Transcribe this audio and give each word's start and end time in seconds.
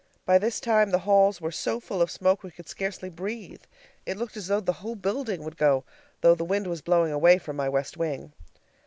By 0.25 0.39
this 0.39 0.59
time 0.59 0.89
the 0.89 0.97
halls 1.05 1.39
were 1.39 1.51
so 1.51 1.79
full 1.79 2.01
of 2.01 2.09
smoke 2.09 2.41
we 2.41 2.49
could 2.49 2.67
scarcely 2.67 3.07
breathe. 3.07 3.61
It 4.03 4.17
looked 4.17 4.35
as 4.35 4.47
though 4.47 4.59
the 4.59 4.73
whole 4.81 4.95
building 4.95 5.43
would 5.43 5.57
go, 5.57 5.83
though 6.21 6.33
the 6.33 6.43
wind 6.43 6.65
was 6.65 6.81
blowing 6.81 7.13
away 7.13 7.37
from 7.37 7.55
my 7.55 7.69
west 7.69 7.97
wing. 7.97 8.33